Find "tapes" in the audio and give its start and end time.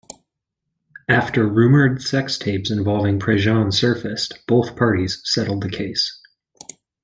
2.39-2.71